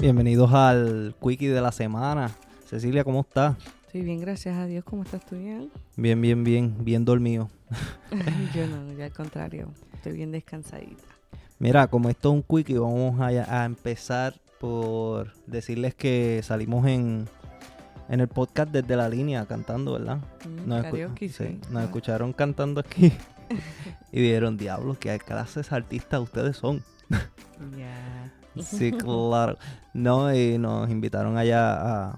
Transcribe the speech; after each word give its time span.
Bienvenidos 0.00 0.52
al 0.52 1.14
Quickie 1.20 1.48
de 1.48 1.60
la 1.60 1.72
semana. 1.72 2.30
Cecilia, 2.66 3.04
¿cómo 3.04 3.20
estás? 3.22 3.56
Estoy 3.86 4.02
bien, 4.02 4.20
gracias 4.20 4.56
a 4.56 4.66
Dios. 4.66 4.84
¿Cómo 4.84 5.02
estás 5.02 5.24
tú 5.26 5.36
bien? 5.36 5.70
Bien, 5.96 6.20
bien, 6.20 6.44
bien, 6.44 6.76
bien 6.84 7.04
dormido. 7.04 7.48
Yo 8.54 8.66
no, 8.66 8.92
ya 8.92 9.06
al 9.06 9.12
contrario. 9.12 9.68
Estoy 9.94 10.12
bien 10.12 10.30
descansadita. 10.30 11.02
Mira, 11.58 11.88
como 11.88 12.08
esto 12.08 12.28
es 12.30 12.34
un 12.36 12.42
Quickie, 12.42 12.78
vamos 12.78 13.20
a, 13.20 13.26
a 13.26 13.64
empezar 13.64 14.34
por 14.60 15.32
decirles 15.46 15.94
que 15.94 16.40
salimos 16.44 16.86
en, 16.86 17.28
en 18.08 18.20
el 18.20 18.28
podcast 18.28 18.70
desde 18.70 18.94
la 18.96 19.08
línea 19.08 19.46
cantando, 19.46 19.94
¿verdad? 19.94 20.18
Mm, 20.48 20.68
Nos, 20.68 20.82
karaoke, 20.84 21.28
sí. 21.28 21.58
nos 21.70 21.82
Ah. 21.82 21.84
escucharon 21.84 22.32
cantando 22.32 22.80
aquí 22.80 23.12
y 24.12 24.20
dijeron, 24.20 24.56
diablo, 24.56 24.96
¿qué 25.00 25.18
clases 25.18 25.72
artistas 25.72 26.20
ustedes 26.20 26.56
son? 26.56 26.84
Ya. 27.76 28.32
Sí, 28.62 28.92
claro. 28.98 29.56
No, 29.94 30.34
y 30.34 30.58
nos 30.58 30.88
invitaron 30.90 31.36
allá 31.36 32.12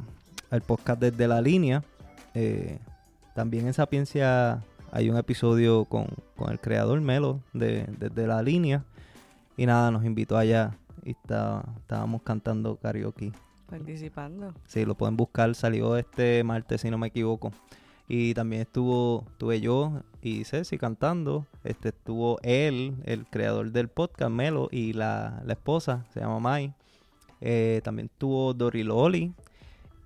al 0.51 0.61
podcast 0.62 1.01
desde 1.01 1.27
la 1.29 1.41
línea. 1.41 1.83
Eh, 2.34 2.79
también 3.34 3.66
en 3.66 3.75
Sapiencia 3.75 4.62
hay 4.93 5.09
un 5.11 5.16
episodio 5.16 5.85
con, 5.85 6.07
con 6.37 6.51
el 6.51 6.59
creador 6.61 7.01
Melo 7.01 7.41
de 7.52 7.87
desde 7.98 8.27
la 8.27 8.43
línea. 8.43 8.85
Y 9.57 9.66
nada, 9.66 9.91
nos 9.91 10.05
invitó 10.05 10.37
allá 10.38 10.77
y 11.05 11.11
está- 11.12 11.62
estábamos 11.79 12.23
cantando 12.23 12.77
karaoke. 12.77 13.33
Participando. 13.69 14.52
Sí, 14.66 14.85
lo 14.85 14.95
pueden 14.97 15.16
buscar, 15.16 15.55
salió 15.55 15.97
este 15.97 16.43
martes 16.45 16.80
si 16.80 16.91
no 16.91 16.99
me 16.99 17.07
equivoco. 17.09 17.52
Y 18.12 18.34
también 18.34 18.62
estuvo, 18.62 19.24
estuve 19.30 19.60
yo 19.60 20.02
y 20.20 20.42
Ceci 20.42 20.78
cantando. 20.78 21.46
Este 21.62 21.91
estuvo 21.91 22.41
él, 22.42 22.96
el 23.05 23.24
creador 23.24 23.70
del 23.70 23.87
podcast, 23.87 24.32
Melo, 24.32 24.68
y 24.73 24.95
la, 24.95 25.41
la 25.46 25.52
esposa, 25.52 26.05
se 26.12 26.18
llama 26.18 26.40
Mai. 26.40 26.74
Eh, 27.40 27.80
también 27.85 28.10
estuvo 28.12 28.52
Dori 28.52 28.82
Loli. 28.82 29.32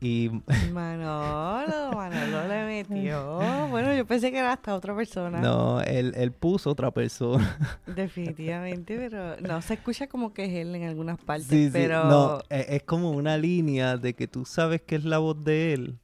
Y 0.03 0.29
Manolo, 0.75 1.93
Manolo 1.93 2.47
le 2.47 2.65
metió. 2.67 3.39
Bueno, 3.71 3.95
yo 3.95 4.07
pensé 4.07 4.31
que 4.31 4.37
era 4.37 4.53
hasta 4.53 4.75
otra 4.75 4.95
persona. 4.95 5.41
no, 5.41 5.81
él, 5.81 6.13
él 6.15 6.31
puso 6.31 6.69
otra 6.69 6.91
persona. 6.91 7.59
Definitivamente, 7.87 8.99
pero 8.99 9.41
no, 9.41 9.63
se 9.63 9.73
escucha 9.73 10.09
como 10.09 10.35
que 10.35 10.45
es 10.45 10.53
él 10.53 10.75
en 10.75 10.85
algunas 10.85 11.19
partes, 11.19 11.47
Sí, 11.47 11.65
sí, 11.65 11.71
pero 11.73 12.05
No, 12.05 12.41
es, 12.51 12.67
es 12.69 12.83
como 12.83 13.13
una 13.13 13.39
línea 13.39 13.97
de 13.97 14.13
que 14.13 14.29
tú 14.29 14.45
sabes 14.45 14.83
que 14.83 14.97
es 14.97 15.07
la 15.07 15.17
voz 15.17 15.43
de 15.43 15.73
él, 15.73 15.99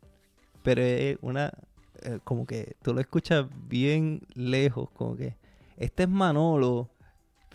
pero 0.62 0.80
es 0.80 1.19
una, 1.20 1.53
eh, 2.03 2.19
como 2.25 2.47
que 2.47 2.77
tú 2.83 2.93
lo 2.95 3.01
escuchas 3.01 3.47
bien 3.69 4.23
lejos, 4.34 4.89
como 4.91 5.17
que 5.17 5.37
este 5.77 6.03
es 6.05 6.09
Manolo, 6.09 6.89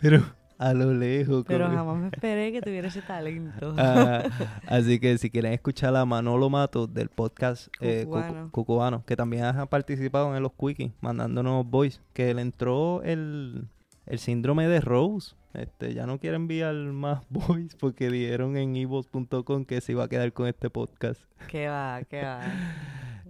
pero 0.02 0.24
a 0.58 0.74
lo 0.74 0.94
lejos. 0.94 1.44
pero 1.48 1.70
que- 1.70 1.76
jamás 1.76 1.98
me 1.98 2.08
esperé 2.08 2.52
que 2.52 2.62
tuviera 2.62 2.88
ese 2.88 3.02
talento. 3.02 3.74
Ah, 3.78 4.24
así 4.68 5.00
que 5.00 5.18
si 5.18 5.30
quieren 5.30 5.54
escuchar 5.54 5.96
a 5.96 6.06
Manolo 6.06 6.50
Mato 6.50 6.88
del 6.88 7.10
podcast 7.10 7.68
eh, 7.82 8.06
Cucu- 8.08 8.12
Cucubano. 8.12 8.50
Cucubano, 8.52 9.06
que 9.06 9.16
también 9.16 9.44
ha 9.46 9.66
participado 9.66 10.36
en 10.36 10.42
los 10.44 10.54
quickies, 10.54 10.92
mandándonos 11.02 11.66
voice, 11.70 12.00
que 12.14 12.34
le 12.34 12.42
entró 12.42 13.04
el, 13.04 13.68
el 14.06 14.20
síndrome 14.20 14.68
de 14.68 14.82
Rose. 14.82 15.36
Este, 15.54 15.94
ya 15.94 16.06
no 16.06 16.20
quiere 16.20 16.36
enviar 16.36 16.74
más 16.76 17.22
voice 17.30 17.78
porque 17.80 18.10
dijeron 18.10 18.58
en 18.58 18.76
evox.com 18.76 19.64
que 19.66 19.80
se 19.82 19.94
iba 19.94 20.04
a 20.04 20.10
quedar 20.10 20.34
con 20.34 20.48
este 20.48 20.70
podcast. 20.70 21.22
¿Qué 21.50 21.68
va? 21.70 22.02
¿Qué 22.10 22.22
va? 22.22 22.42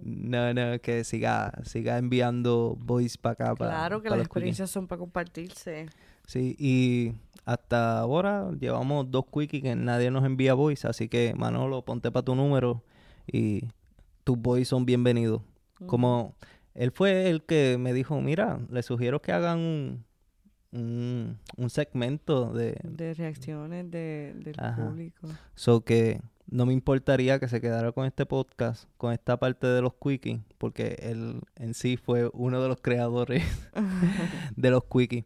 No, 0.06 0.54
no, 0.54 0.78
que 0.80 1.02
siga, 1.04 1.52
siga 1.64 1.98
enviando 1.98 2.76
voice 2.78 3.18
para 3.20 3.32
acá. 3.32 3.54
para- 3.56 3.70
Claro 3.72 4.02
que 4.02 4.08
las 4.08 4.18
quickies. 4.18 4.26
experiencias 4.26 4.70
son 4.70 4.86
para 4.86 5.00
compartirse. 5.00 5.86
Sí, 6.26 6.54
y 6.58 7.12
hasta 7.44 7.98
ahora 7.98 8.50
llevamos 8.60 9.10
dos 9.10 9.24
quickies 9.32 9.62
que 9.62 9.74
nadie 9.74 10.10
nos 10.10 10.24
envía 10.24 10.54
voice, 10.54 10.86
así 10.86 11.08
que 11.08 11.34
Manolo, 11.36 11.82
ponte 11.84 12.10
para 12.12 12.24
tu 12.24 12.34
número 12.34 12.82
y 13.26 13.64
tus 14.24 14.38
voice 14.38 14.66
son 14.66 14.86
bienvenidos. 14.86 15.42
Como 15.86 16.34
él 16.74 16.90
fue 16.92 17.28
el 17.30 17.42
que 17.42 17.76
me 17.78 17.92
dijo, 17.92 18.20
mira, 18.20 18.60
le 18.70 18.82
sugiero 18.82 19.20
que 19.20 19.32
hagan 19.32 19.58
un, 19.58 20.04
un, 20.72 21.38
un 21.56 21.70
segmento 21.70 22.52
de... 22.52 22.78
de 22.82 23.14
reacciones 23.14 23.90
de, 23.90 24.34
del 24.36 24.54
Ajá. 24.58 24.88
público. 24.88 25.28
So 25.54 25.82
que 25.82 26.20
no 26.48 26.66
me 26.66 26.72
importaría 26.72 27.38
que 27.38 27.48
se 27.48 27.60
quedara 27.60 27.92
con 27.92 28.06
este 28.06 28.26
podcast, 28.26 28.84
con 28.96 29.12
esta 29.12 29.36
parte 29.38 29.66
de 29.66 29.82
los 29.82 29.94
quickies, 29.94 30.40
porque 30.58 30.96
él 31.00 31.40
en 31.56 31.74
sí 31.74 31.96
fue 31.96 32.30
uno 32.32 32.62
de 32.62 32.68
los 32.68 32.80
creadores 32.80 33.44
de 34.56 34.70
los 34.70 34.84
quickies. 34.84 35.24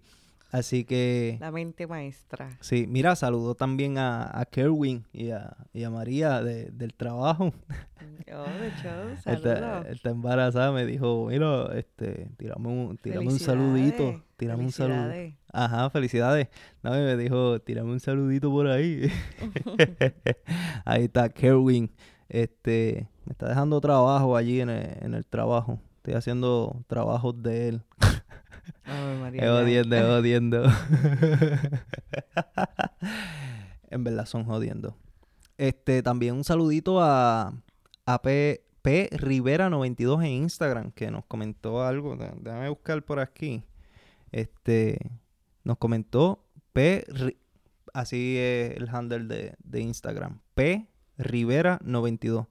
Así 0.51 0.85
que... 0.85 1.37
La 1.41 1.53
mente 1.53 1.87
maestra. 1.87 2.51
Sí, 2.61 2.87
mira, 2.89 3.15
saludó 3.15 3.55
también 3.55 3.99
a, 3.99 4.31
a 4.39 4.45
Kerwin 4.47 5.05
y 5.13 5.31
a, 5.31 5.57
y 5.73 5.85
a 5.85 5.91
María 5.91 6.43
de- 6.43 6.71
del 6.71 6.95
trabajo. 6.95 7.53
Oh, 8.33 8.45
de 8.45 9.35
Está, 9.35 9.83
está 9.91 10.11
embarazada, 10.11 10.71
me 10.71 10.87
dijo, 10.87 11.27
mira, 11.29 11.77
este, 11.77 12.31
tirame 12.37 12.69
un, 12.69 12.97
tirame 12.97 13.27
un 13.27 13.39
saludito, 13.41 14.23
tirame 14.37 14.65
un 14.65 14.73
saludo. 14.73 15.13
Ajá, 15.53 15.91
felicidades. 15.91 16.49
No, 16.83 16.93
me 16.93 17.17
dijo, 17.17 17.61
tirame 17.61 17.91
un 17.91 17.99
saludito 17.99 18.49
por 18.51 18.69
ahí. 18.69 19.11
ahí 20.85 21.05
está 21.05 21.29
Kerwin. 21.29 21.91
Este, 22.29 23.09
me 23.25 23.33
está 23.33 23.49
dejando 23.49 23.81
trabajo 23.81 24.37
allí 24.37 24.61
en 24.61 24.71
el, 24.71 24.97
en 25.05 25.15
el 25.15 25.27
trabajo. 25.27 25.81
Estoy 25.97 26.15
haciendo 26.15 26.85
trabajos 26.87 27.43
de 27.43 27.69
él. 27.69 27.83
María, 29.21 29.43
Es 29.43 29.51
jodiendo, 29.51 29.97
es 29.97 30.03
jodiendo. 30.05 30.63
en 33.91 34.05
verdad 34.05 34.27
son 34.27 34.45
jodiendo. 34.45 34.97
Este, 35.59 36.03
también 36.03 36.35
un 36.35 36.45
saludito 36.45 37.01
a, 37.03 37.53
a 38.07 38.23
P, 38.23 38.65
P 38.83 39.09
Rivera 39.13 39.69
92 39.71 40.23
en 40.23 40.31
Instagram, 40.31 40.91
que 40.93 41.11
nos 41.11 41.25
comentó 41.27 41.83
algo. 41.85 42.17
Dé- 42.17 42.33
Déjame 42.41 42.69
buscar 42.69 43.03
por 43.03 43.21
aquí. 43.21 43.63
Este, 44.33 44.99
nos 45.65 45.77
comentó 45.79 46.45
P, 46.73 47.05
así 47.93 48.37
es 48.39 48.77
el 48.77 48.89
handle 48.89 49.25
de, 49.25 49.55
de 49.63 49.81
Instagram. 49.81 50.41
P 50.55 50.87
Rivera 51.19 51.79
92. 51.85 52.47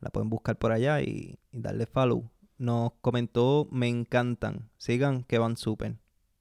La 0.00 0.10
pueden 0.10 0.28
buscar 0.28 0.56
por 0.56 0.70
allá 0.70 1.00
y, 1.00 1.38
y 1.50 1.60
darle 1.60 1.86
follow. 1.86 2.30
Nos 2.58 2.92
comentó, 3.00 3.68
me 3.70 3.88
encantan. 3.88 4.70
Sigan 4.76 5.24
que 5.24 5.38
van 5.38 5.56
súper. 5.56 5.96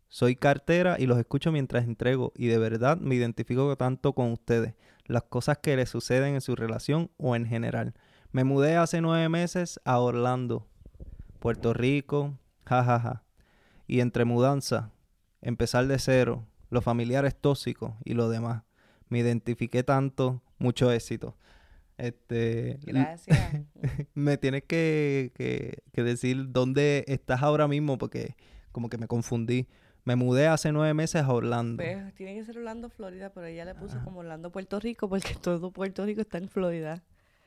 Soy 0.09 0.35
cartera 0.35 0.97
y 1.00 1.07
los 1.07 1.18
escucho 1.18 1.51
mientras 1.51 1.85
entrego 1.85 2.34
y 2.35 2.47
de 2.47 2.59
verdad 2.59 2.97
me 2.97 3.16
identifico 3.16 3.75
tanto 3.78 4.13
con 4.13 4.31
ustedes, 4.31 4.75
las 5.06 5.23
cosas 5.23 5.57
que 5.57 5.75
les 5.75 5.90
suceden 5.90 6.35
en 6.35 6.41
su 6.41 6.56
relación 6.56 7.09
o 7.18 7.35
en 7.35 7.47
general. 7.47 7.96
Me 8.31 8.44
mudé 8.44 8.78
hace 8.78 9.02
nueve 9.02 9.28
meses 9.29 9.79
a 9.85 10.00
Orlando, 10.00 10.68
Puerto 11.40 11.73
Rico, 11.73 12.38
jajaja. 12.66 13.23
Y 13.88 14.00
entre 14.00 14.23
mudanza, 14.23 14.91
empezar 15.41 15.88
de 15.88 16.00
cero, 16.00 16.46
los 16.69 16.84
familiares 16.84 17.35
tóxicos 17.35 17.94
y 18.06 18.13
lo 18.13 18.29
demás. 18.29 18.63
Me 19.09 19.19
identifiqué 19.19 19.84
tanto, 19.84 20.41
mucho 20.57 20.91
éxito. 20.91 21.35
Este, 22.08 22.80
Gracias. 22.84 23.40
me 24.14 24.38
tienes 24.38 24.64
que, 24.64 25.31
que- 25.36 25.84
que 25.94 26.03
decir 26.03 26.52
dónde 26.52 27.06
estás 27.08 27.41
ahora 27.44 27.68
mismo 27.68 27.97
porque 27.97 28.36
como 28.72 28.90
que 28.90 28.97
me 28.97 29.08
confundí. 29.08 29.68
Me 30.06 30.18
mudé 30.18 30.47
hace 30.47 30.74
nueve 30.74 30.94
meses 30.94 31.24
a 31.24 31.31
Orlando. 31.34 31.81
Pues 31.81 32.14
tiene 32.16 32.36
que 32.36 32.44
ser 32.44 32.58
Orlando, 32.58 32.90
Florida, 32.90 33.31
pero 33.34 33.46
ella 33.47 33.64
le 33.64 33.74
puso 33.74 33.97
Ah. 34.00 34.03
como 34.03 34.19
Orlando, 34.19 34.52
Puerto 34.52 34.80
Rico, 34.81 35.08
porque 35.08 35.34
todo 35.41 35.72
Puerto 35.72 36.06
Rico 36.06 36.19
está 36.19 36.40
en 36.40 36.50
Florida. 36.50 37.02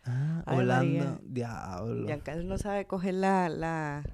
Ah, 0.05 0.43
Ay, 0.47 0.59
Orlando. 0.59 1.05
María. 1.05 1.21
Diablo. 1.23 2.07
Giancarlo 2.07 2.45
no 2.45 2.57
sabe 2.57 2.87
coger 2.87 3.13
la, 3.15 3.51
la, 3.51 4.05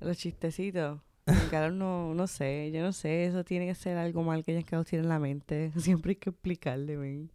los 0.00 0.18
chistecitos. 0.18 1.00
Giancarlo 1.26 1.70
no, 1.74 2.14
no 2.14 2.26
sé, 2.26 2.70
yo 2.70 2.82
no 2.82 2.92
sé, 2.92 3.24
eso 3.26 3.44
tiene 3.44 3.66
que 3.66 3.74
ser 3.76 3.96
algo 3.96 4.22
mal 4.24 4.44
que 4.44 4.52
Giancarlo 4.52 4.84
tiene 4.84 5.04
en 5.04 5.08
la 5.08 5.18
mente. 5.18 5.72
Siempre 5.78 6.10
hay 6.10 6.16
que 6.16 6.30
explicarle, 6.30 6.96
ven. 6.98 7.30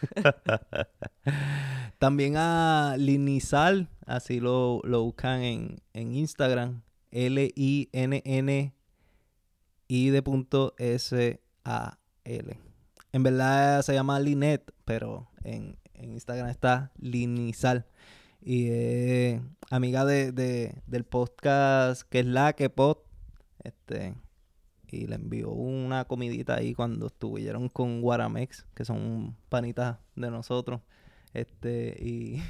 También 1.98 2.34
a 2.36 2.94
Linizal, 2.98 3.88
así 4.06 4.40
lo, 4.40 4.80
lo 4.84 5.02
buscan 5.02 5.42
en, 5.42 5.82
en 5.92 6.14
Instagram. 6.14 6.82
L-I-N-N 7.10 8.74
I 9.88 10.10
de 10.10 10.22
punto 10.22 10.74
S-A-L. 10.78 12.58
En 13.12 13.22
verdad 13.22 13.82
se 13.82 13.92
llama 13.94 14.20
Linet, 14.20 14.72
pero 14.84 15.28
en, 15.42 15.76
en 15.94 16.12
Instagram 16.12 16.48
está 16.48 16.92
Linizal. 16.98 17.86
Y 18.42 19.34
amiga 19.70 20.04
de, 20.04 20.32
de- 20.32 20.80
del 20.86 21.04
podcast 21.04 22.02
que 22.08 22.20
es 22.20 22.26
la 22.26 22.52
que 22.54 22.70
pod. 22.70 22.98
Este, 23.62 24.14
y 24.92 25.06
le 25.06 25.16
envió 25.16 25.50
una 25.50 26.04
comidita 26.04 26.56
ahí 26.56 26.74
cuando 26.74 27.06
estuvieron 27.06 27.68
con 27.68 28.00
Guaramex, 28.00 28.66
que 28.74 28.84
son 28.84 29.36
panitas 29.48 29.98
de 30.16 30.30
nosotros. 30.30 30.80
Este, 31.32 31.96
y, 32.00 32.42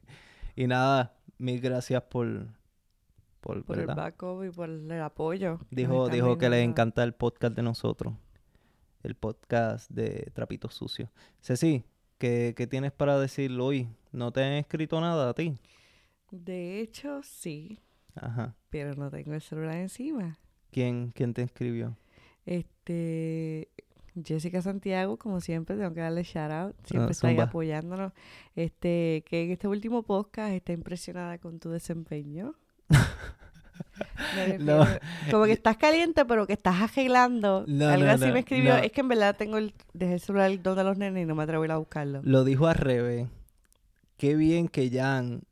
y 0.56 0.66
nada, 0.66 1.16
mil 1.38 1.60
gracias 1.60 2.02
por, 2.02 2.48
por, 3.40 3.64
Por 3.64 3.78
el 3.78 3.86
backup 3.86 4.44
y 4.44 4.50
por 4.50 4.68
el 4.70 5.00
apoyo. 5.00 5.60
Dijo, 5.70 6.08
dijo 6.08 6.38
que 6.38 6.48
le 6.48 6.62
encanta 6.62 7.02
el 7.04 7.14
podcast 7.14 7.54
de 7.54 7.62
nosotros. 7.62 8.14
el 9.02 9.14
podcast 9.14 9.90
de 9.90 10.30
Trapitos 10.34 10.74
Sucios. 10.74 11.10
Ceci, 11.42 11.84
¿qué, 12.18 12.54
¿qué 12.56 12.66
tienes 12.66 12.90
para 12.92 13.18
decir 13.18 13.50
hoy? 13.60 13.88
¿No 14.12 14.32
te 14.32 14.42
han 14.42 14.52
escrito 14.52 15.00
nada 15.00 15.28
a 15.30 15.34
ti? 15.34 15.58
De 16.30 16.80
hecho, 16.80 17.20
sí, 17.22 17.80
Ajá. 18.16 18.56
pero 18.70 18.94
no 18.94 19.10
tengo 19.10 19.34
el 19.34 19.40
celular 19.42 19.76
encima. 19.76 20.38
¿Quién, 20.74 21.12
quién 21.14 21.32
te 21.34 21.42
escribió? 21.42 21.96
Este, 22.46 23.68
Jessica 24.24 24.60
Santiago, 24.60 25.16
como 25.18 25.40
siempre, 25.40 25.76
tengo 25.76 25.94
que 25.94 26.00
darle 26.00 26.24
shout 26.24 26.50
out. 26.50 26.74
Siempre 26.84 27.10
Ah, 27.10 27.12
está 27.12 27.28
ahí 27.28 27.38
apoyándonos. 27.38 28.12
Este, 28.56 29.22
que 29.24 29.44
en 29.44 29.52
este 29.52 29.68
último 29.68 30.02
podcast 30.02 30.52
está 30.52 30.72
impresionada 30.72 31.38
con 31.38 31.60
tu 31.60 31.70
desempeño. 31.70 32.56
No. 34.58 34.84
Como 35.30 35.44
que 35.44 35.52
estás 35.52 35.76
caliente, 35.76 36.24
pero 36.24 36.46
que 36.46 36.52
estás 36.52 36.80
arreglando. 36.80 37.64
No, 37.68 37.88
Algo 37.88 38.06
no, 38.06 38.12
así 38.12 38.26
me 38.32 38.40
escribió. 38.40 38.76
Es 38.76 38.90
que 38.90 39.00
en 39.00 39.08
verdad 39.08 39.36
tengo 39.36 39.58
el, 39.58 39.74
dejé 39.92 40.14
el 40.14 40.20
celular 40.20 40.62
donde 40.62 40.82
los 40.84 40.96
nenes 40.98 41.22
y 41.22 41.26
no 41.26 41.34
me 41.36 41.42
atrevo 41.44 41.62
a 41.62 41.66
ir 41.66 41.72
a 41.72 41.76
buscarlo. 41.78 42.20
Lo 42.24 42.44
dijo 42.44 42.66
al 42.66 42.74
revés. 42.76 43.28
Qué 44.16 44.34
bien 44.36 44.68
que 44.68 44.90
Jan, 44.90 45.42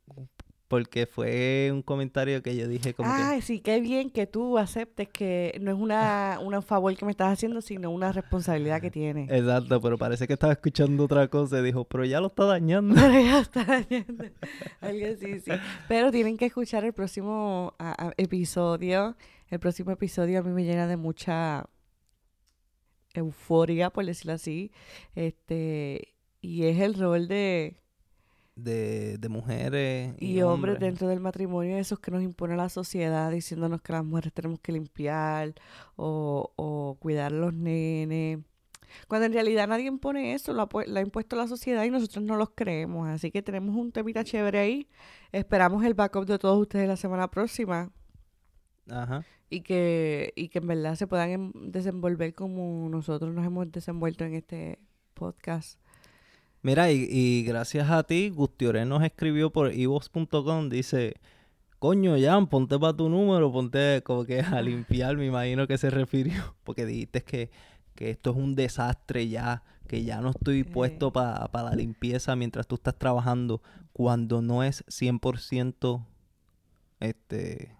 porque 0.73 1.05
fue 1.05 1.69
un 1.71 1.83
comentario 1.83 2.41
que 2.41 2.55
yo 2.55 2.67
dije 2.67 2.95
como 2.95 3.15
que... 3.15 3.21
Ay, 3.21 3.41
sí, 3.43 3.59
qué 3.59 3.79
bien 3.79 4.09
que 4.09 4.25
tú 4.25 4.57
aceptes 4.57 5.07
que 5.07 5.55
no 5.61 5.69
es 5.69 5.77
una, 5.77 6.39
una 6.41 6.63
favor 6.63 6.95
que 6.95 7.05
me 7.05 7.11
estás 7.11 7.31
haciendo, 7.31 7.61
sino 7.61 7.91
una 7.91 8.11
responsabilidad 8.11 8.81
que 8.81 8.89
tienes. 8.89 9.29
Exacto, 9.29 9.79
pero 9.79 9.99
parece 9.99 10.25
que 10.25 10.33
estaba 10.33 10.53
escuchando 10.53 11.03
otra 11.03 11.27
cosa 11.27 11.59
y 11.59 11.61
dijo, 11.61 11.83
pero 11.83 12.05
ya 12.05 12.19
lo 12.19 12.25
está 12.27 12.45
dañando. 12.45 12.95
Pero 12.95 13.13
ya 13.21 13.39
está 13.41 13.63
dañando. 13.65 14.23
Algo 14.81 15.05
así, 15.13 15.39
sí. 15.41 15.51
Pero 15.87 16.09
tienen 16.11 16.37
que 16.37 16.47
escuchar 16.47 16.83
el 16.85 16.93
próximo 16.93 17.75
a- 17.77 18.07
a- 18.07 18.13
episodio. 18.17 19.15
El 19.51 19.59
próximo 19.59 19.91
episodio 19.91 20.39
a 20.39 20.41
mí 20.41 20.49
me 20.53 20.63
llena 20.63 20.87
de 20.87 20.97
mucha 20.97 21.65
euforia, 23.13 23.91
por 23.91 24.05
decirlo 24.07 24.33
así. 24.33 24.71
Este, 25.13 26.15
y 26.41 26.63
es 26.65 26.79
el 26.79 26.95
rol 26.95 27.27
de 27.27 27.77
De, 28.55 29.17
de 29.17 29.29
mujeres 29.29 30.13
y, 30.19 30.33
y 30.37 30.41
hombres 30.43 30.79
dentro 30.79 31.07
del 31.07 31.19
matrimonio, 31.19 31.75
esos 31.77 31.99
que 31.99 32.11
nos 32.11 32.21
impone 32.21 32.55
la 32.55 32.69
sociedad 32.69 33.31
diciéndonos 33.31 33.81
que 33.81 33.93
las 33.93 34.05
mujeres 34.05 34.31
tenemos 34.31 34.59
que 34.59 34.71
limpiar 34.71 35.55
o, 35.95 36.51
o 36.55 36.95
cuidar 36.99 37.33
a 37.33 37.35
los 37.35 37.51
nenes. 37.53 38.39
Cuando 39.07 39.25
en 39.25 39.33
realidad 39.33 39.67
nadie 39.67 39.87
impone 39.87 40.35
eso, 40.35 40.53
lo 40.53 40.61
ha, 40.61 40.69
pu- 40.69 40.85
lo 40.85 40.99
ha 40.99 41.01
impuesto 41.01 41.35
la 41.35 41.47
sociedad 41.47 41.83
y 41.83 41.89
nosotros 41.89 42.23
no 42.23 42.35
los 42.35 42.51
creemos. 42.53 43.07
Así 43.09 43.31
que 43.31 43.41
tenemos 43.41 43.75
un 43.75 43.91
temita 43.91 44.23
chévere 44.23 44.59
ahí. 44.59 44.87
Esperamos 45.31 45.83
el 45.83 45.95
backup 45.95 46.27
de 46.27 46.37
todos 46.37 46.59
ustedes 46.61 46.87
la 46.87 46.95
semana 46.95 47.31
próxima 47.31 47.91
Ajá. 48.87 49.25
y 49.49 49.61
que, 49.61 50.31
y 50.35 50.49
que 50.49 50.59
en 50.59 50.67
verdad 50.67 50.93
se 50.93 51.07
puedan 51.07 51.29
em- 51.31 51.53
desenvolver 51.71 52.35
como 52.35 52.87
nosotros 52.87 53.33
nos 53.33 53.43
hemos 53.47 53.71
desenvuelto 53.71 54.25
en 54.25 54.35
este 54.35 54.77
podcast. 55.15 55.79
Mira, 56.63 56.89
y, 56.91 57.07
y 57.09 57.43
gracias 57.43 57.89
a 57.89 58.03
ti, 58.03 58.29
Gustioren 58.29 58.87
nos 58.87 59.03
escribió 59.03 59.51
por 59.51 59.73
ivox.com, 59.73 60.69
dice, 60.69 61.15
coño, 61.77 62.15
Jan, 62.17 62.47
ponte 62.47 62.79
para 62.79 62.95
tu 62.95 63.09
número, 63.09 63.51
ponte 63.51 64.01
como 64.03 64.23
que 64.23 64.39
a 64.39 64.61
limpiar, 64.61 65.17
me 65.17 65.25
imagino 65.25 65.67
que 65.67 65.77
se 65.77 65.89
refirió, 65.89 66.55
porque 66.63 66.85
dijiste 66.85 67.21
que, 67.21 67.51
que 67.95 68.11
esto 68.11 68.31
es 68.31 68.37
un 68.37 68.55
desastre 68.55 69.27
ya, 69.27 69.61
que 69.89 70.05
ya 70.05 70.21
no 70.21 70.29
estoy 70.29 70.63
puesto 70.63 71.11
para 71.11 71.49
la 71.51 71.75
limpieza 71.75 72.37
mientras 72.37 72.65
tú 72.65 72.75
estás 72.75 72.97
trabajando, 72.97 73.61
cuando 73.91 74.41
no 74.41 74.63
es 74.63 74.85
100%, 74.85 76.05
este, 77.01 77.75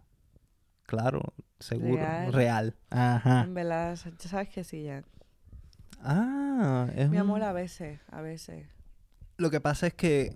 claro, 0.86 1.34
seguro, 1.60 2.04
Real. 2.04 2.34
real. 2.34 2.76
Ajá. 2.90 3.44
En 3.44 3.54
verdad, 3.54 3.98
sabes 4.20 4.50
que 4.50 4.66
sí, 4.66 4.84
ya. 4.84 5.06
Ah, 6.02 6.88
es 6.96 7.10
Mi 7.10 7.18
un- 7.18 7.22
amor, 7.22 7.44
a 7.44 7.54
veces, 7.54 8.00
a 8.12 8.22
veces. 8.22 8.66
Lo 9.38 9.50
que 9.50 9.60
pasa 9.62 9.88
es 9.88 9.94
que 9.94 10.36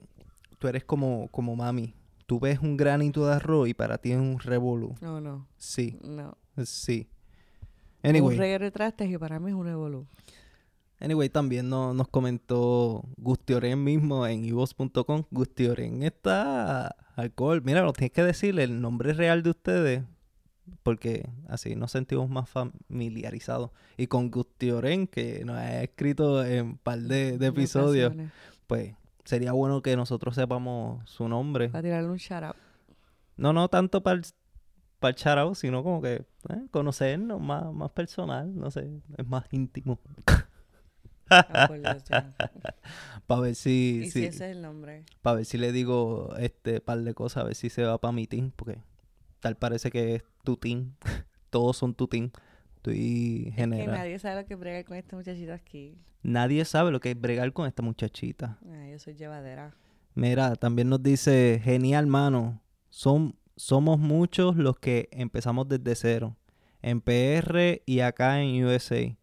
tú 0.59 0.67
eres 0.67 0.83
como, 0.83 1.27
como 1.29 1.55
mami. 1.55 1.93
Tú 2.25 2.39
ves 2.39 2.59
un 2.59 2.75
granito 2.77 3.25
de 3.25 3.33
arroz 3.35 3.69
y 3.69 3.73
para 3.73 3.97
ti 3.97 4.11
es 4.11 4.17
un 4.17 4.39
revolú. 4.39 4.95
No, 5.01 5.21
no, 5.21 5.47
Sí, 5.57 5.97
no. 6.03 6.37
sí. 6.65 7.07
Un 8.03 8.09
Anyway, 8.09 8.37
reguero 8.37 8.65
de 8.65 8.71
trastes 8.71 9.09
y 9.09 9.17
para 9.17 9.39
mí 9.39 9.49
es 9.51 9.55
un 9.55 9.65
revolú. 9.65 10.05
anyway 10.99 11.29
también 11.29 11.69
no- 11.69 11.93
nos 11.93 12.07
comentó 12.07 13.03
Gustioren 13.17 13.83
mismo 13.83 14.25
en 14.27 14.43
ivoz.com. 14.45 15.23
Gustioren 15.31 16.03
está 16.03 16.95
alcohol. 17.15 17.61
Mira, 17.63 17.81
lo 17.81 17.93
tienes 17.93 18.11
que 18.11 18.23
decirle 18.23 18.63
el 18.63 18.81
nombre 18.81 19.13
real 19.13 19.43
de 19.43 19.51
ustedes 19.51 20.03
porque 20.83 21.29
así 21.47 21.75
nos 21.75 21.91
sentimos 21.91 22.29
más 22.29 22.49
familiarizados. 22.49 23.71
Y 23.97 24.07
con 24.07 24.31
Gustioren, 24.31 25.07
que 25.07 25.43
nos 25.45 25.57
ha 25.57 25.83
escrito 25.83 26.43
en 26.45 26.65
un 26.65 26.77
par 26.77 26.99
de, 26.99 27.35
episodios, 27.45 28.07
ocasiones. 28.07 28.31
pues 28.67 28.95
sería 29.25 29.51
bueno 29.51 29.81
que 29.81 29.95
nosotros 29.95 30.35
sepamos 30.35 31.07
su 31.09 31.27
nombre. 31.27 31.69
Para 31.69 31.83
tirarle 31.83 32.09
un 32.09 32.17
shout 32.17 32.43
out. 32.43 32.55
No, 33.35 33.53
no 33.53 33.67
tanto 33.69 34.01
para 34.01 34.17
el, 34.17 34.25
para 34.99 35.09
el 35.09 35.15
charao, 35.15 35.55
sino 35.55 35.83
como 35.83 36.01
que 36.01 36.25
eh, 36.49 36.67
conocernos 36.71 37.39
más, 37.39 37.71
más 37.73 37.91
personal, 37.91 38.55
no 38.55 38.71
sé, 38.71 38.89
es 39.17 39.27
más 39.27 39.45
íntimo. 39.51 39.99
Ah. 41.29 41.69
Para 43.27 43.41
ver 43.41 43.55
si, 43.55 44.01
Y 44.03 44.05
si 44.05 44.11
si 44.11 44.25
ese 44.25 44.49
es 44.49 44.55
el 44.55 44.61
nombre. 44.61 45.03
para 45.21 45.37
ver 45.37 45.45
si 45.45 45.57
le 45.57 45.73
digo 45.73 46.33
este 46.39 46.79
par 46.79 46.99
de 46.99 47.13
cosas, 47.13 47.43
a 47.43 47.45
ver 47.47 47.55
si 47.55 47.69
se 47.69 47.83
va 47.83 47.97
para 47.97 48.13
mi 48.13 48.27
team, 48.27 48.51
porque 48.55 48.79
tal 49.39 49.57
parece 49.57 49.91
que 49.91 50.15
es 50.15 50.23
tu 50.43 50.57
team. 50.57 50.93
Todos 51.49 51.77
son 51.77 51.93
tu 51.93 52.07
team. 52.07 52.31
Estoy 52.75 53.51
general. 53.55 53.87
Nadie... 53.87 53.99
nadie 53.99 54.19
sabe 54.19 54.41
lo 54.41 54.45
que 54.45 54.55
brega 54.55 54.83
con 54.83 54.97
este 54.97 55.15
muchachito 55.15 55.53
aquí. 55.53 55.97
sabe 56.65 56.91
lo 56.91 56.99
que 56.99 57.11
es 57.11 57.19
bregar 57.19 57.51
con 57.53 57.67
esta 57.67 57.83
muchachita. 57.83 58.59
Ay, 58.71 58.91
yo 58.91 58.99
soy 58.99 59.15
llevadera. 59.15 59.75
Mira, 60.15 60.55
también 60.55 60.89
nos 60.89 61.03
dice, 61.03 61.61
genial, 61.63 62.07
mano. 62.07 62.61
Son, 62.89 63.35
somos 63.55 63.99
muchos 63.99 64.55
los 64.55 64.79
que 64.79 65.09
empezamos 65.11 65.67
desde 65.67 65.95
cero. 65.95 66.37
En 66.81 67.01
PR 67.01 67.81
y 67.85 67.99
acá 67.99 68.41
en 68.41 68.63
USA. 68.65 69.15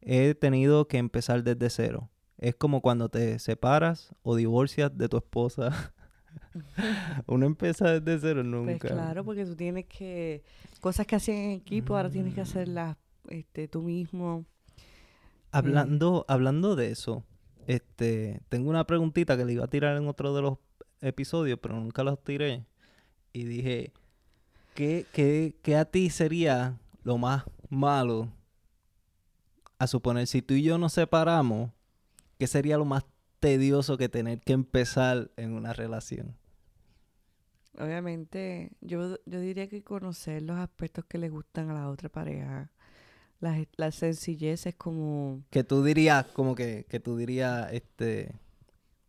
He 0.00 0.34
tenido 0.34 0.86
que 0.86 0.98
empezar 0.98 1.42
desde 1.42 1.68
cero. 1.70 2.08
Es 2.38 2.54
como 2.54 2.80
cuando 2.80 3.08
te 3.08 3.38
separas 3.38 4.14
o 4.22 4.36
divorcias 4.36 4.96
de 4.96 5.08
tu 5.08 5.16
esposa. 5.16 5.70
Uno 7.26 7.46
empieza 7.46 8.00
desde 8.00 8.20
cero 8.20 8.42
nunca. 8.42 8.78
Pues 8.78 8.92
claro, 8.92 9.24
porque 9.24 9.44
tú 9.44 9.56
tienes 9.56 9.86
que... 9.86 10.42
Cosas 10.80 11.06
que 11.06 11.16
hacían 11.16 11.38
en 11.38 11.50
equipo, 11.52 11.96
ahora 11.96 12.10
tienes 12.10 12.34
que 12.34 12.40
hacerlas 12.40 12.96
este, 13.28 13.68
tú 13.68 13.82
mismo. 13.82 14.44
Hablando, 15.50 16.24
hablando 16.28 16.76
de 16.76 16.90
eso, 16.90 17.24
este, 17.66 18.40
tengo 18.48 18.70
una 18.70 18.86
preguntita 18.86 19.36
que 19.36 19.44
le 19.44 19.54
iba 19.54 19.64
a 19.64 19.68
tirar 19.68 19.96
en 19.96 20.06
otro 20.06 20.34
de 20.34 20.42
los 20.42 20.58
episodios, 21.00 21.58
pero 21.60 21.76
nunca 21.76 22.04
los 22.04 22.22
tiré. 22.22 22.64
Y 23.32 23.44
dije, 23.44 23.92
¿qué, 24.74 25.06
qué, 25.12 25.56
qué 25.62 25.76
a 25.76 25.84
ti 25.84 26.10
sería 26.10 26.78
lo 27.02 27.18
más 27.18 27.44
malo? 27.68 28.28
A 29.78 29.86
suponer, 29.86 30.26
si 30.26 30.42
tú 30.42 30.54
y 30.54 30.62
yo 30.62 30.78
nos 30.78 30.92
separamos, 30.92 31.70
¿qué 32.38 32.46
sería 32.46 32.78
lo 32.78 32.84
más 32.84 33.04
tedioso 33.46 33.96
que 33.96 34.08
tener 34.08 34.40
que 34.40 34.54
empezar 34.54 35.30
en 35.36 35.52
una 35.52 35.72
relación? 35.72 36.34
Obviamente, 37.78 38.72
yo, 38.80 39.18
yo 39.24 39.38
diría 39.40 39.68
que 39.68 39.84
conocer 39.84 40.42
los 40.42 40.56
aspectos 40.58 41.04
que 41.04 41.18
le 41.18 41.28
gustan 41.28 41.70
a 41.70 41.74
la 41.74 41.88
otra 41.88 42.08
pareja. 42.08 42.72
Las, 43.38 43.64
las 43.76 43.94
sencilleces 43.94 44.74
como... 44.74 45.42
Que 45.50 45.62
tú 45.62 45.84
dirías, 45.84 46.26
como 46.26 46.56
que, 46.56 46.86
que 46.88 46.98
tú 46.98 47.16
dirías, 47.16 47.72
este, 47.72 48.34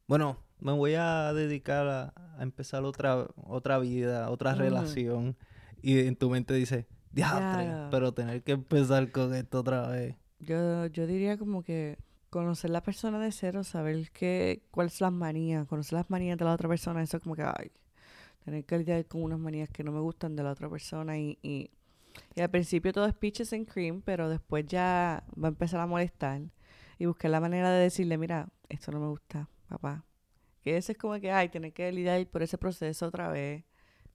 bueno, 0.06 0.38
me 0.60 0.74
voy 0.74 0.94
a 0.94 1.34
dedicar 1.34 1.88
a, 1.88 2.14
a 2.38 2.44
empezar 2.44 2.84
otra, 2.84 3.26
otra 3.38 3.80
vida, 3.80 4.30
otra 4.30 4.54
relación. 4.54 5.36
Y 5.82 6.00
en 6.00 6.16
tu 6.16 6.30
mente 6.30 6.54
dice, 6.54 6.86
diatre, 7.12 7.66
Claro. 7.66 7.88
pero 7.90 8.12
tener 8.14 8.44
que 8.44 8.52
empezar 8.52 9.12
con 9.12 9.34
esto 9.34 9.62
otra 9.62 9.88
vez. 9.88 10.16
Yo, 10.40 10.86
yo 10.88 11.08
diría 11.08 11.38
como 11.40 11.64
que 11.64 11.98
conocer 12.38 12.70
la 12.70 12.82
persona 12.82 13.20
de 13.20 13.32
cero, 13.32 13.64
saber 13.64 14.12
qué, 14.12 14.62
cuáles 14.72 14.94
son 14.94 15.08
las 15.08 15.14
manías, 15.14 15.68
conocer 15.68 15.98
las 15.98 16.10
manías 16.10 16.38
de 16.38 16.46
la 16.46 16.54
otra 16.54 16.70
persona, 16.70 17.02
eso 17.02 17.20
como 17.20 17.36
que, 17.36 17.44
ay, 17.44 17.72
tener 18.46 18.64
que 18.64 18.78
lidiar 18.78 19.06
con 19.06 19.24
unas 19.24 19.40
manías 19.40 19.70
que 19.70 19.84
no 19.84 19.92
me 19.92 20.00
gustan 20.00 20.36
de 20.36 20.44
la 20.44 20.52
otra 20.52 20.70
persona 20.70 21.18
y, 21.18 21.38
y, 21.42 21.72
y 22.36 22.42
al 22.42 22.50
principio 22.50 22.94
todo 22.94 23.06
es 23.08 23.14
peaches 23.14 23.54
and 23.54 23.68
cream, 23.68 24.02
pero 24.02 24.30
después 24.30 24.66
ya 24.68 25.24
va 25.42 25.48
a 25.48 25.50
empezar 25.50 25.80
a 25.80 25.88
molestar 25.88 26.42
y 27.00 27.06
buscar 27.06 27.32
la 27.32 27.40
manera 27.40 27.72
de 27.72 27.82
decirle, 27.82 28.18
mira, 28.18 28.48
esto 28.70 28.92
no 28.92 29.00
me 29.00 29.08
gusta, 29.08 29.50
papá. 29.68 30.04
Que 30.62 30.78
eso 30.78 30.92
es 30.92 30.98
como 30.98 31.20
que, 31.20 31.32
ay, 31.32 31.50
tener 31.50 31.74
que 31.74 31.92
lidiar 31.92 32.26
por 32.28 32.44
ese 32.44 32.58
proceso 32.58 33.08
otra 33.08 33.30
vez, 33.30 33.64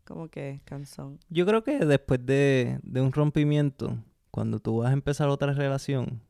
como 0.05 0.29
que 0.29 0.61
cansón. 0.65 1.19
Yo 1.29 1.45
creo 1.45 1.65
que 1.65 1.79
después 1.81 2.25
de, 2.25 2.79
de 2.83 3.01
un 3.01 3.13
rompimiento, 3.13 3.99
cuando 4.31 4.61
tú 4.61 4.79
vas 4.79 4.91
a 4.91 4.93
empezar 4.93 5.29
otra 5.29 5.53
relación, 5.53 6.23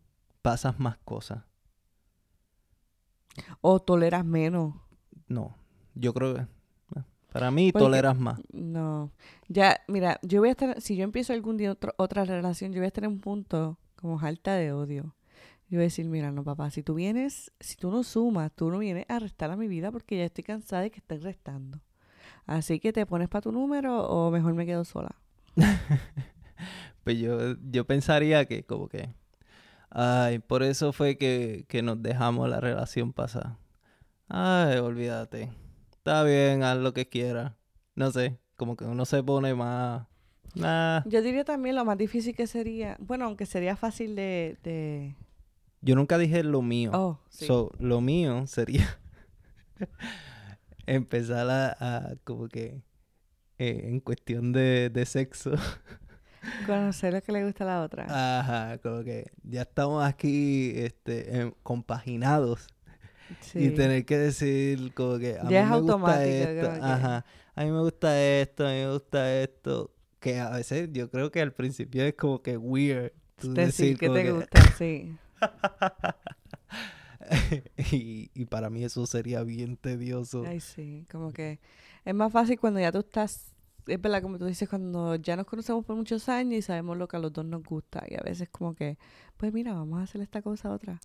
pasas 0.43 0.79
más 0.79 0.97
cosas. 0.99 1.45
O 3.61 3.81
toleras 3.81 4.25
menos. 4.25 4.75
No, 5.29 5.57
yo 5.95 6.13
creo 6.13 6.35
que 6.35 6.41
eh, 6.43 7.03
para 7.33 7.51
mí 7.51 7.73
Porque- 7.73 7.85
toleras 7.85 8.19
más. 8.19 8.41
No. 8.53 9.11
Ya, 9.49 9.81
mira, 9.89 10.19
yo 10.23 10.41
voy 10.41 10.49
a 10.49 10.53
estar, 10.53 10.81
si 10.81 10.97
yo 10.97 11.05
empiezo 11.05 11.33
algún 11.33 11.57
día 11.57 11.73
otro- 11.73 11.95
otra 11.97 12.25
relación, 12.25 12.73
yo 12.73 12.81
voy 12.81 12.85
a 12.85 12.89
estar 12.89 13.05
en 13.05 13.11
un 13.13 13.21
punto 13.21 13.79
como 13.97 14.21
alta 14.21 14.55
de 14.55 14.73
odio. 14.73 15.15
Yo 15.69 15.79
voy 15.79 15.85
a 15.85 15.85
decir, 15.85 16.05
mira, 16.07 16.31
no, 16.31 16.45
papá, 16.45 16.69
si 16.71 16.83
tú 16.83 16.93
vienes, 16.95 17.51
si 17.59 17.77
tú 17.77 17.91
no 17.91 18.03
sumas, 18.03 18.53
tú 18.55 18.71
no 18.71 18.79
vienes 18.79 19.07
a 19.09 19.19
restar 19.19 19.51
a 19.51 19.57
mi 19.57 19.69
vida 19.69 19.91
porque 19.91 20.19
ya 20.19 20.25
estoy 20.25 20.45
cansada 20.45 20.83
de 20.83 20.91
que 20.91 20.99
estén 20.99 21.23
restando. 21.23 21.81
Así 22.45 22.79
que 22.81 22.93
te 22.93 23.07
pones 23.07 23.29
para 23.29 23.41
tu 23.43 23.53
número 23.53 24.07
o 24.07 24.31
mejor 24.31 24.53
me 24.53 24.67
quedo 24.67 24.85
sola. 24.85 25.15
pues 27.05 27.19
yo, 27.19 27.57
yo 27.71 27.87
pensaría 27.87 28.45
que 28.45 28.65
como 28.65 28.89
que... 28.89 29.15
Ay, 29.95 30.39
por 30.39 30.63
eso 30.63 30.93
fue 30.93 31.19
que, 31.19 31.67
que 31.69 31.83
nos 31.83 32.03
dejamos 32.03 32.49
la 32.49 32.61
relación 32.61 33.13
pasada. 33.13 33.59
Ay, 34.27 34.79
olvídate. 34.79 35.51
Está 35.93 36.25
bien, 36.25 36.63
haz 36.63 36.79
lo 36.79 36.95
que 36.95 37.09
quieras. 37.09 37.53
No 37.95 38.11
sé, 38.11 38.39
como 38.57 38.77
que 38.77 38.85
uno 38.85 39.05
se 39.05 39.23
pone 39.23 39.55
más... 39.55 40.07
Nah. 40.55 41.03
Yo 41.07 41.21
diría 41.21 41.45
también 41.45 41.77
lo 41.77 41.85
más 41.85 41.99
difícil 41.99 42.35
que 42.35 42.47
sería, 42.47 42.97
bueno, 43.01 43.27
aunque 43.27 43.45
sería 43.45 43.77
fácil 43.77 44.17
de... 44.17 44.57
de... 44.63 45.15
Yo 45.83 45.95
nunca 45.95 46.17
dije 46.17 46.43
lo 46.43 46.63
mío. 46.63 46.91
Oh, 46.95 47.21
sí. 47.29 47.45
So, 47.45 47.71
lo 47.79 48.01
mío 48.01 48.47
sería 48.47 48.99
empezar 50.87 51.51
a, 51.51 51.77
a 51.79 52.17
como 52.25 52.49
que 52.49 52.83
eh, 53.59 53.89
en 53.89 54.01
cuestión 54.01 54.53
de, 54.53 54.91
de 54.91 55.05
sexo. 55.05 55.53
Conocer 56.67 57.13
lo 57.15 57.23
que 57.23 57.33
le 57.33 57.45
gusta 57.45 57.65
a 57.65 57.67
la 57.67 57.83
otra. 57.83 58.41
Ajá, 58.41 58.79
como 58.79 59.03
que 59.05 59.31
ya 59.45 59.63
estamos 59.63 60.05
aquí 60.05 60.73
este, 60.77 61.37
em, 61.39 61.53
compaginados. 61.63 62.67
sí. 63.41 63.67
Y 63.67 63.71
tener 63.71 64.05
que 64.05 64.19
decir 64.19 64.93
como 64.95 65.19
que 65.19 65.39
a 65.39 65.45
Ya 65.45 65.49
mí 65.49 65.57
es 65.57 65.69
me 65.71 65.81
gusta 65.81 65.93
automático, 65.95 66.29
esto, 66.29 66.75
que- 66.75 66.81
ajá, 66.93 67.25
a 67.55 67.65
mí 67.65 67.71
me 67.71 67.81
gusta 67.81 68.23
esto, 68.23 68.67
a 68.67 68.71
mí 68.71 68.77
me 68.77 68.93
gusta 68.93 69.41
esto, 69.43 69.91
que 70.21 70.39
a 70.41 70.51
veces 70.51 70.89
yo 70.93 71.11
creo 71.11 71.31
que 71.31 71.41
al 71.41 71.53
principio 71.53 72.05
es 72.05 72.15
como 72.15 72.43
que 72.43 72.57
weird 72.57 73.13
tú 73.41 73.55
Decir 73.55 73.97
que 73.99 74.07
como 74.09 74.19
te 74.19 74.25
que- 74.25 74.33
gusta, 74.33 74.61
sí. 74.79 75.17
y, 77.93 78.31
y 78.35 78.45
para 78.47 78.71
mí 78.71 78.85
eso 78.85 79.07
sería 79.07 79.43
bien 79.43 79.77
tedioso. 79.77 80.45
Ay, 80.47 80.61
sí, 80.61 81.07
como 81.11 81.33
que 81.33 81.61
es 82.05 82.15
más 82.15 82.33
fácil 82.33 82.59
cuando 82.59 82.81
ya 82.81 82.93
tú 82.93 83.01
estás, 83.01 83.52
es 83.87 84.01
verdad, 84.01 84.23
como 84.23 84.39
tú 84.39 84.47
dices, 84.47 84.69
cuando 84.69 85.17
ya 85.17 85.37
nos 85.37 85.47
conocemos 85.47 85.85
por 85.85 85.97
muchos 85.97 86.29
años 86.29 86.55
y 86.55 86.63
sabemos 86.63 86.97
lo 86.97 87.09
que 87.09 87.17
a 87.17 87.21
los 87.21 87.33
dos 87.33 87.45
nos 87.45 87.63
gusta. 87.63 88.05
Y 88.09 88.15
a 88.15 88.23
veces 88.23 88.49
como 88.51 88.75
que, 88.75 88.99
pues 89.37 89.53
mira, 89.53 89.73
vamos 89.73 90.01
a 90.01 90.03
hacer 90.03 90.21
esta 90.21 90.43
cosa 90.43 90.71
otra. 90.71 91.01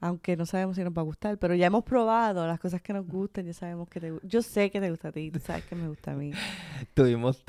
Aunque 0.00 0.36
no 0.36 0.44
sabemos 0.44 0.76
si 0.76 0.84
nos 0.84 0.92
va 0.92 1.00
a 1.00 1.04
gustar, 1.04 1.38
pero 1.38 1.54
ya 1.54 1.66
hemos 1.66 1.82
probado 1.82 2.46
las 2.46 2.60
cosas 2.60 2.82
que 2.82 2.92
nos 2.92 3.06
gustan, 3.06 3.46
ya 3.46 3.54
sabemos 3.54 3.88
que 3.88 4.00
te. 4.00 4.12
Yo 4.24 4.42
sé 4.42 4.70
que 4.70 4.78
te 4.78 4.90
gusta 4.90 5.08
a 5.08 5.12
ti, 5.12 5.30
tú 5.30 5.40
sabes 5.40 5.64
que 5.64 5.74
me 5.74 5.88
gusta 5.88 6.12
a 6.12 6.16
mí. 6.16 6.32
Tuvimos 6.94 7.42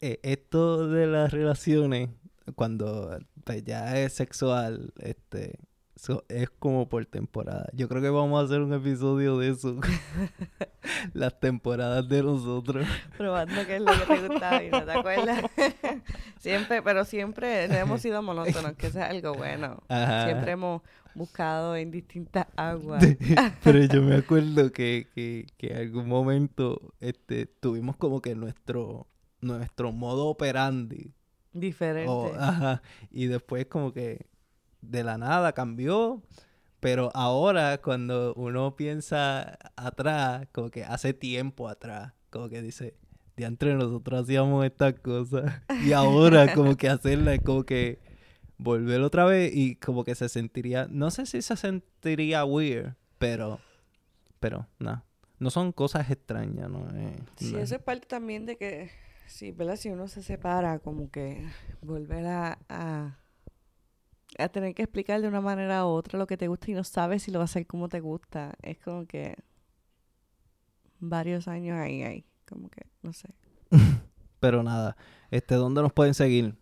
eh, 0.00 0.20
esto 0.22 0.88
de 0.88 1.06
las 1.06 1.30
relaciones 1.30 2.08
cuando 2.54 3.18
pues, 3.44 3.64
ya 3.64 3.98
es 3.98 4.14
sexual, 4.14 4.94
este 4.98 5.58
so- 5.96 6.24
es 6.28 6.50
como 6.50 6.88
por 6.88 7.04
temporada. 7.06 7.68
Yo 7.72 7.88
creo 7.88 8.02
que 8.02 8.10
vamos 8.10 8.40
a 8.40 8.44
hacer 8.44 8.60
un 8.60 8.72
episodio 8.74 9.38
de 9.38 9.50
eso. 9.50 9.78
Las 11.12 11.38
temporadas 11.40 12.08
de 12.08 12.22
nosotros. 12.22 12.86
Probando 13.16 13.54
qué 13.66 13.76
es 13.76 13.82
lo 13.82 13.92
que 13.92 14.14
te 14.14 14.28
gusta 14.28 14.62
y 14.64 14.70
no 14.70 14.84
te 14.84 14.92
acuerdas. 14.92 15.42
siempre, 16.38 16.82
pero 16.82 17.04
siempre 17.04 17.64
hemos 17.78 18.00
sido 18.00 18.22
monótonos, 18.22 18.74
que 18.74 18.88
eso 18.88 18.98
es 18.98 19.04
algo 19.04 19.34
bueno. 19.34 19.82
Ajá. 19.88 20.26
Siempre 20.26 20.52
hemos 20.52 20.82
buscado 21.14 21.76
en 21.76 21.90
distintas 21.90 22.46
aguas. 22.56 23.04
Pero 23.62 23.84
yo 23.84 24.02
me 24.02 24.16
acuerdo 24.16 24.72
que, 24.72 25.06
que, 25.14 25.46
que 25.56 25.68
en 25.68 25.76
algún 25.76 26.08
momento 26.08 26.92
este, 27.00 27.46
tuvimos 27.46 27.96
como 27.96 28.20
que 28.20 28.34
nuestro, 28.34 29.06
nuestro 29.40 29.92
modo 29.92 30.26
operandi. 30.26 31.12
Diferente. 31.52 32.10
Ajá, 32.36 32.82
y 33.12 33.26
después 33.26 33.66
como 33.66 33.92
que 33.92 34.26
de 34.90 35.04
la 35.04 35.18
nada 35.18 35.52
cambió. 35.52 36.22
Pero 36.80 37.10
ahora 37.14 37.78
cuando 37.78 38.34
uno 38.34 38.76
piensa 38.76 39.58
atrás, 39.76 40.46
como 40.52 40.70
que 40.70 40.84
hace 40.84 41.14
tiempo 41.14 41.68
atrás, 41.68 42.12
como 42.30 42.48
que 42.50 42.60
dice, 42.60 42.94
de 43.36 43.44
entre 43.46 43.74
nosotros 43.74 44.22
hacíamos 44.24 44.64
estas 44.66 44.94
cosas. 45.00 45.62
Y 45.84 45.92
ahora 45.92 46.52
como 46.54 46.76
que 46.76 46.88
hacerla 46.88 47.34
es 47.34 47.40
como 47.40 47.64
que 47.64 48.00
volver 48.58 49.00
otra 49.00 49.24
vez 49.24 49.50
y 49.54 49.76
como 49.76 50.04
que 50.04 50.14
se 50.14 50.28
sentiría, 50.28 50.86
no 50.90 51.10
sé 51.10 51.26
si 51.26 51.42
se 51.42 51.56
sentiría 51.56 52.44
weird, 52.44 52.94
pero, 53.18 53.60
pero 54.38 54.66
no, 54.78 55.02
no 55.38 55.50
son 55.50 55.72
cosas 55.72 56.10
extrañas, 56.10 56.68
¿no? 56.70 56.86
Eh, 56.94 57.16
Sí, 57.36 57.52
no. 57.52 57.58
eso 57.58 57.76
es 57.76 57.82
parte 57.82 58.06
también 58.06 58.46
de 58.46 58.56
que, 58.56 58.90
sí, 59.26 59.52
¿verdad? 59.52 59.76
Si 59.76 59.88
uno 59.90 60.06
se 60.06 60.22
separa, 60.22 60.78
como 60.78 61.10
que 61.10 61.44
volver 61.82 62.26
a, 62.26 62.58
a, 62.68 63.18
a 64.38 64.48
tener 64.48 64.74
que 64.74 64.82
explicar 64.82 65.20
de 65.20 65.28
una 65.28 65.40
manera 65.40 65.84
u 65.86 65.88
otra 65.88 66.18
lo 66.18 66.26
que 66.26 66.36
te 66.36 66.48
gusta 66.48 66.70
y 66.70 66.74
no 66.74 66.84
sabes 66.84 67.22
si 67.22 67.30
lo 67.30 67.38
vas 67.38 67.50
a 67.50 67.52
hacer 67.52 67.66
como 67.66 67.88
te 67.88 68.00
gusta. 68.00 68.54
Es 68.62 68.78
como 68.78 69.06
que 69.06 69.36
varios 71.00 71.48
años 71.48 71.78
ahí, 71.78 72.02
ahí, 72.02 72.24
como 72.46 72.68
que, 72.68 72.82
no 73.02 73.12
sé. 73.12 73.28
Pero 74.40 74.62
nada, 74.62 74.96
este, 75.30 75.54
¿dónde 75.54 75.82
nos 75.82 75.92
pueden 75.92 76.14
seguir? 76.14 76.54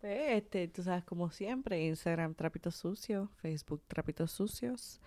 Pues, 0.00 0.18
este, 0.30 0.68
tú 0.68 0.82
sabes, 0.82 1.04
como 1.04 1.30
siempre, 1.30 1.86
Instagram 1.86 2.34
Trapitos 2.34 2.76
Sucios, 2.76 3.28
Facebook 3.42 3.82
Trapitos 3.86 4.30
Sucios, 4.30 5.00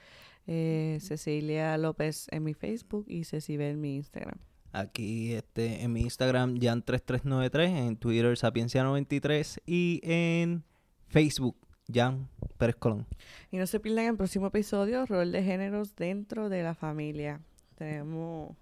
eh, 0.46 1.00
Cecilia 1.02 1.78
López 1.78 2.28
en 2.32 2.44
mi 2.44 2.54
Facebook 2.54 3.06
y 3.08 3.24
Cecibe 3.24 3.70
en 3.70 3.82
mi 3.82 3.96
Instagram. 3.96 4.38
Aquí 4.72 5.34
este, 5.34 5.84
en 5.84 5.94
mi 5.94 6.02
Instagram, 6.02 6.56
Jan3393, 6.56 7.88
en 7.88 7.96
Twitter, 7.96 8.36
Sapiencia93 8.36 9.62
y 9.66 10.00
en 10.04 10.64
Facebook, 11.08 11.56
Jan 11.92 12.28
Pérez 12.58 12.76
Colón. 12.78 13.06
Y 13.52 13.58
no 13.58 13.68
se 13.68 13.80
pierdan 13.80 14.06
el 14.06 14.18
próximo 14.18 14.48
episodio, 14.48 15.06
rol 15.06 15.32
de 15.32 15.44
géneros 15.44 15.96
dentro 15.96 16.50
de 16.50 16.64
la 16.64 16.74
familia. 16.76 17.42
Tenemos 17.76 18.56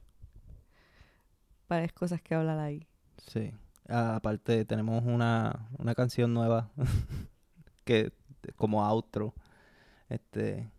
varias 1.69 1.93
cosas 1.93 2.21
que 2.21 2.35
hablar 2.35 2.59
ahí. 2.59 2.87
Sí. 3.27 3.51
Ah, 3.87 4.15
aparte, 4.15 4.65
tenemos 4.65 5.03
una, 5.05 5.67
una 5.77 5.95
canción 5.95 6.33
nueva 6.33 6.69
que 7.85 8.11
como 8.55 8.83
outro. 8.83 9.33
Este 10.09 10.69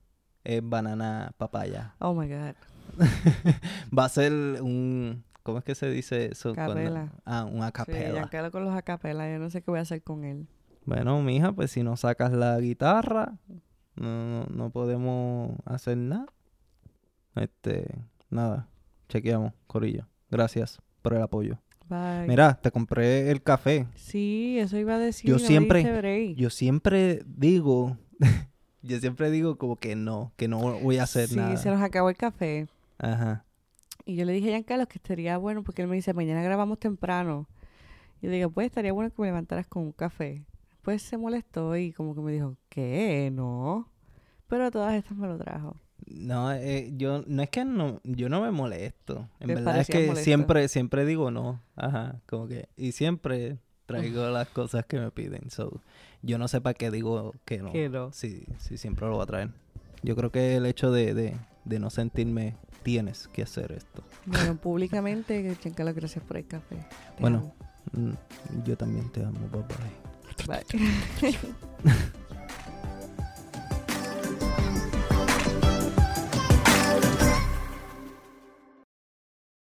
es 0.45 0.61
Banana 0.63 1.33
Papaya. 1.39 1.95
Oh 2.01 2.15
my 2.15 2.29
God. 2.29 2.55
Va 3.97 4.05
a 4.05 4.09
ser 4.09 4.33
un. 4.33 5.25
¿Cómo 5.43 5.59
es 5.59 5.65
que 5.65 5.75
se 5.75 5.91
dice 5.91 6.27
eso? 6.27 6.55
Cuando- 6.55 6.75
Capela. 6.75 7.13
ah, 7.25 7.45
una 7.45 7.67
Sí, 7.69 7.73
capela. 7.73 8.13
Giancarlo 8.21 8.51
con 8.53 8.65
los 8.65 8.75
acapela. 8.75 9.31
Yo 9.31 9.39
no 9.39 9.51
sé 9.51 9.63
qué 9.63 9.71
voy 9.71 9.79
a 9.79 9.83
hacer 9.83 10.03
con 10.03 10.25
él. 10.25 10.47
Bueno, 10.85 11.23
mija, 11.23 11.53
pues 11.53 11.71
si 11.71 11.83
no 11.83 11.97
sacas 11.97 12.33
la 12.33 12.59
guitarra, 12.59 13.39
no, 13.95 14.27
no, 14.27 14.47
no 14.47 14.71
podemos 14.71 15.53
hacer 15.65 15.97
nada. 15.97 16.27
Este, 17.35 17.95
nada, 18.31 18.69
chequeamos, 19.09 19.53
Corillo. 19.67 20.07
Gracias 20.31 20.81
por 21.03 21.15
el 21.15 21.23
apoyo. 21.23 21.59
Bye. 21.89 22.27
Mira, 22.27 22.55
te 22.55 22.71
compré 22.71 23.31
el 23.31 23.43
café. 23.43 23.87
Sí, 23.95 24.59
eso 24.59 24.79
iba 24.79 24.95
a 24.95 24.99
decir. 24.99 25.29
Yo 25.29 25.37
no 25.37 25.41
siempre-. 25.41 26.35
Yo 26.35 26.51
siempre 26.51 27.23
digo, 27.27 27.97
yo 28.83 28.99
siempre 28.99 29.31
digo 29.31 29.59
como 29.59 29.77
que 29.77 29.95
no, 29.95 30.33
que 30.37 30.49
no 30.49 30.59
voy 30.81 30.99
a 30.99 31.05
hacer 31.05 31.29
sí, 31.29 31.37
nada. 31.37 31.57
se 31.57 31.71
nos 31.71 31.83
acabó 31.83 32.09
el 32.09 32.17
café. 32.17 32.67
Ajá. 32.99 33.45
Y 34.05 34.17
yo 34.17 34.25
le 34.25 34.33
dije 34.33 34.49
a 34.49 34.53
Giancarlo 34.53 34.87
que 34.87 34.99
estaría 34.99 35.37
bueno 35.39 35.63
porque 35.63 35.83
él 35.83 35.89
me 35.89 35.97
dice, 35.97 36.13
mañana 36.13 36.43
grabamos 36.43 36.79
temprano. 36.79 37.49
Y 38.21 38.29
le 38.29 38.37
digo, 38.37 38.51
pues 38.51 38.67
estaría 38.67 38.93
bueno 38.93 39.11
que 39.11 39.21
me 39.21 39.29
levantaras 39.29 39.67
con 39.67 39.83
un 39.83 39.93
café. 39.93 40.45
Pues 40.83 41.03
se 41.03 41.17
molestó 41.17 41.77
y 41.77 41.93
como 41.93 42.15
que 42.15 42.21
me 42.21 42.33
dijo, 42.33 42.57
¿qué? 42.69 43.31
No. 43.33 43.89
Pero 44.49 44.71
todas 44.71 44.95
estas 44.95 45.17
me 45.17 45.29
lo 45.29 45.39
trajo. 45.39 45.77
No, 46.07 46.53
eh, 46.53 46.93
yo 46.97 47.23
no 47.27 47.43
es 47.43 47.51
que 47.51 47.65
no, 47.65 48.01
yo 48.03 48.29
no 48.29 48.41
me 48.43 48.51
molesto. 48.51 49.29
En 49.41 49.49
verdad 49.49 49.79
es 49.79 49.87
que 49.87 50.01
molesto. 50.07 50.25
siempre, 50.25 50.69
siempre 50.69 51.07
digo 51.07 51.31
no. 51.31 51.63
Ajá, 51.77 52.21
como 52.27 52.49
que 52.49 52.69
y 52.77 52.93
siempre 52.93 53.59
traigo 53.87 54.29
las 54.31 54.49
cosas 54.49 54.85
que 54.87 54.99
me 54.99 55.11
piden. 55.13 55.49
So, 55.51 55.81
yo 56.23 56.39
no 56.39 56.49
sé 56.49 56.61
para 56.61 56.75
qué 56.75 56.91
digo 56.91 57.33
que 57.45 57.59
no. 57.63 57.73
Que 57.73 57.89
no. 57.89 58.13
Sí, 58.13 58.45
sí, 58.59 58.77
siempre 58.77 59.07
lo 59.07 59.15
voy 59.15 59.23
a 59.23 59.27
traer. 59.27 59.51
Yo 60.03 60.17
creo 60.17 60.33
que 60.33 60.57
el 60.57 60.67
hecho 60.67 60.91
de, 60.91 61.15
de, 61.15 61.37
de 61.65 61.79
no 61.79 61.89
sentirme 61.91 62.57
tienes 62.83 63.29
que 63.29 63.43
hacer 63.43 63.71
esto. 63.71 64.03
Bueno, 64.27 64.57
públicamente, 64.61 65.55
Giancarlo, 65.63 65.95
gracias 65.95 66.25
por 66.25 66.37
el 66.37 66.47
café. 66.49 66.77
Te 67.17 67.21
Bueno. 67.21 67.39
amo. 67.39 67.55
Mm, 67.93 68.65
yo 68.65 68.77
también 68.77 69.11
te 69.13 69.25
amo, 69.25 69.39
papá. 69.47 69.77
Bye. 70.47 70.63